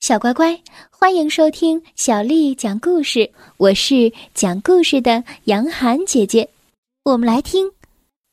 [0.00, 0.58] 小乖乖，
[0.90, 3.30] 欢迎收听小丽讲故事。
[3.56, 6.48] 我是讲故事的杨涵姐姐。
[7.02, 7.70] 我们来听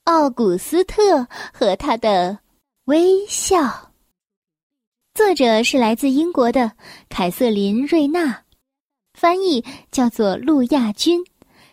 [0.04, 2.38] 奥古斯特和他的
[2.86, 3.92] 微笑。
[5.16, 6.72] 作者是来自英国的
[7.10, 8.44] 凯瑟琳·瑞娜，
[9.16, 11.26] 翻译叫做陆亚军，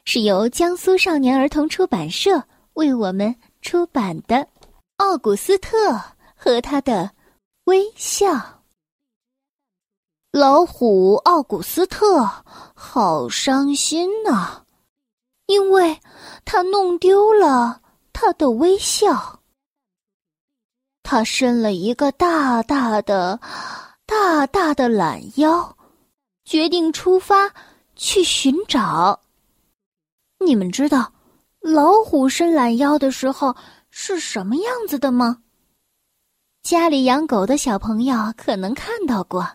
[0.06, 4.36] 是由江苏少年儿童出版社为我们出版的
[4.96, 6.00] 《奥古斯特
[6.34, 7.10] 和他的
[7.64, 8.32] 微笑》。
[10.32, 12.26] 老虎奥古斯特
[12.74, 14.62] 好伤心呐，
[15.44, 16.00] 因为
[16.46, 17.82] 他弄丢了
[18.14, 19.40] 他的微笑。
[21.02, 23.38] 他伸了一个大大的、
[24.06, 25.76] 大大的懒腰，
[26.46, 27.52] 决定出发
[27.94, 29.20] 去寻找。
[30.38, 31.12] 你们知道
[31.60, 33.54] 老虎伸懒腰的时候
[33.90, 35.42] 是什么样子的吗？
[36.62, 39.46] 家里养狗的小朋友可能看到过。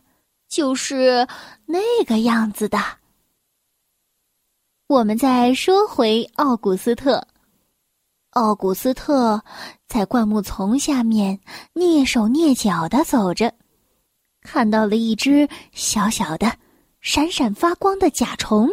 [0.57, 1.27] 就是
[1.67, 2.79] 那个样子的。
[4.87, 7.27] 我们再说回奥古斯特，
[8.31, 9.39] 奥古斯特
[9.87, 11.39] 在灌木丛下面
[11.75, 13.53] 蹑手蹑脚的走着，
[14.41, 16.57] 看到了一只小小的、
[17.01, 18.67] 闪闪发光的甲虫，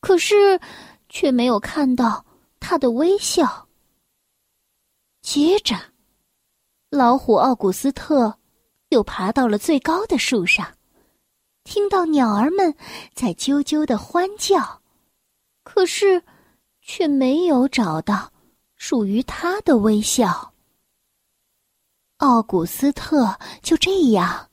[0.00, 0.60] 可是
[1.08, 2.26] 却没有看到
[2.58, 3.68] 它的微笑。
[5.22, 5.76] 接着，
[6.90, 8.36] 老虎奥古斯特。
[8.90, 10.66] 又爬到了最高的树上，
[11.64, 12.74] 听到鸟儿们
[13.14, 14.80] 在啾啾的欢叫，
[15.62, 16.22] 可是
[16.80, 18.32] 却没有找到
[18.76, 20.52] 属于他的微笑。
[22.16, 24.48] 奥古斯特就这样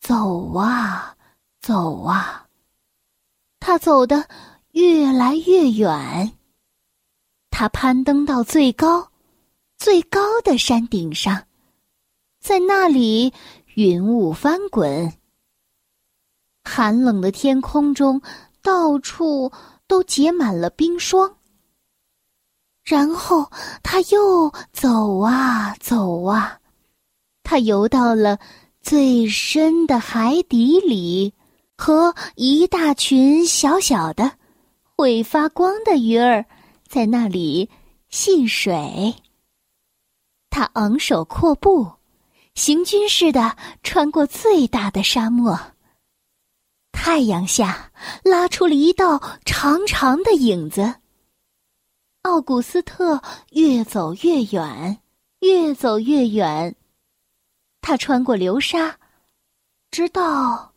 [0.00, 1.16] 走啊
[1.60, 2.46] 走啊，
[3.58, 4.28] 他走得
[4.72, 6.32] 越来越远。
[7.50, 9.10] 他攀登到最高、
[9.76, 11.46] 最高的山顶上，
[12.40, 13.32] 在那里。
[13.74, 15.12] 云雾翻滚，
[16.64, 18.20] 寒冷的天空中
[18.62, 19.50] 到处
[19.86, 21.36] 都结满了冰霜。
[22.84, 23.50] 然后
[23.82, 26.58] 他又走啊走啊，
[27.42, 28.38] 他游到了
[28.80, 31.32] 最深的海底里，
[31.76, 34.32] 和一大群小小的、
[34.96, 36.44] 会发光的鱼儿
[36.88, 37.68] 在那里
[38.08, 39.14] 戏水。
[40.48, 41.90] 他昂首阔步。
[42.56, 45.58] 行军似的穿过最大的沙漠。
[47.02, 47.90] 太阳下
[48.22, 50.96] 拉出了一道长长的影子。
[52.20, 53.22] 奥古斯特
[53.52, 55.00] 越走越远，
[55.38, 56.76] 越走越远。
[57.80, 58.98] 他穿过流沙，
[59.90, 60.74] 直到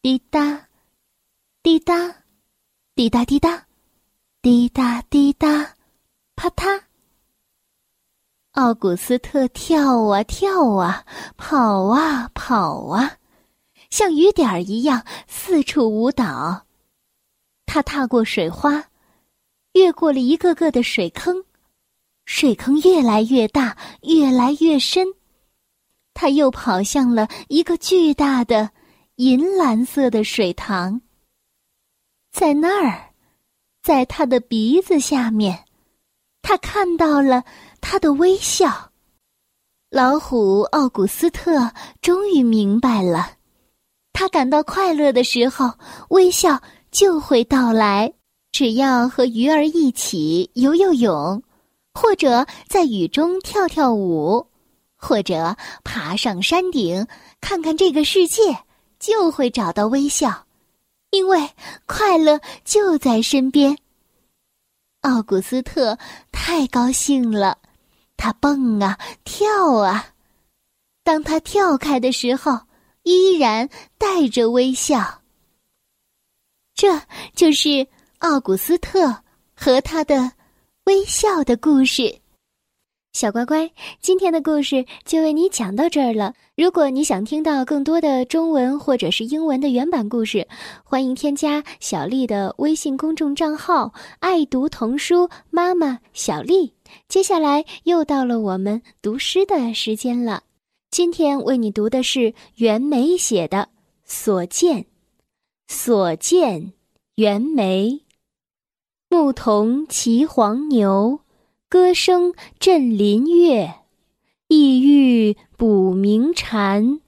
[0.00, 0.68] 滴答，
[1.64, 1.94] 滴答，
[2.94, 3.66] 滴答滴答，
[4.40, 5.74] 滴答滴答，
[6.36, 6.80] 啪嗒。
[8.52, 11.04] 奥古斯特跳啊跳啊，
[11.36, 13.16] 跑啊跑啊，
[13.92, 16.66] 像雨点儿一样四处舞蹈。
[17.66, 18.86] 他踏过水花，
[19.74, 21.44] 越过了一个个的水坑，
[22.24, 25.06] 水坑越来越大，越来越深。
[26.14, 28.70] 他又跑向了一个巨大的
[29.16, 31.02] 银蓝色的水塘，
[32.32, 33.12] 在那儿，
[33.82, 35.66] 在他的鼻子下面，
[36.40, 37.44] 他看到了。
[37.84, 38.92] 他的微笑，
[39.90, 43.36] 老虎奥古斯特终于明白了。
[44.12, 45.72] 他感到快乐的时候，
[46.10, 48.12] 微笑就会到来。
[48.52, 51.42] 只要和鱼儿一起游游泳，
[51.94, 54.46] 或者在雨中跳跳舞，
[54.96, 57.06] 或者爬上山顶
[57.40, 58.58] 看看这个世界，
[58.98, 60.44] 就会找到微笑，
[61.10, 61.48] 因为
[61.86, 63.78] 快乐就在身边。
[65.00, 65.98] 奥古斯特
[66.30, 67.58] 太高兴了。
[68.18, 70.06] 他蹦啊跳啊，
[71.02, 72.60] 当他跳开的时候，
[73.02, 73.68] 依然
[73.98, 75.20] 带着微笑。
[76.74, 77.00] 这
[77.34, 77.86] 就是
[78.18, 79.22] 奥古斯特
[79.54, 80.32] 和他的
[80.84, 82.18] 微笑的故事。
[83.12, 83.70] 小乖乖，
[84.00, 86.34] 今天的故事就为你讲到这儿了。
[86.56, 90.48] 如果你想听到更多的中文或者是英文的原版故事，
[90.82, 96.72] 欢迎添加小丽的微信公众账号“爱读童书妈妈小丽”。
[97.06, 100.42] 接下来又到了我们读诗的时间了。
[100.92, 103.56] 今天为你读的是袁枚写的
[104.04, 104.82] 《所见》。
[105.66, 106.74] 所见，
[107.14, 108.02] 袁枚。
[109.08, 111.20] 牧童骑黄牛，
[111.70, 113.76] 歌声振林樾。
[114.48, 117.00] 意欲捕鸣蝉，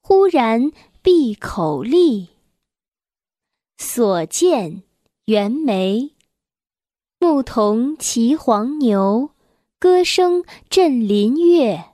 [0.00, 0.70] 忽然
[1.02, 2.28] 闭口立。
[3.76, 4.84] 所见，
[5.24, 6.12] 袁枚。
[7.18, 9.30] 牧童骑黄牛，
[9.80, 11.93] 歌声振林樾。